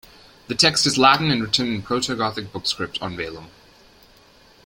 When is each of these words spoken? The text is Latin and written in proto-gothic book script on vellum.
The 0.47 0.55
text 0.55 0.87
is 0.87 0.97
Latin 0.97 1.29
and 1.29 1.43
written 1.43 1.71
in 1.75 1.83
proto-gothic 1.83 2.51
book 2.51 2.65
script 2.65 2.97
on 3.03 3.15
vellum. 3.15 3.51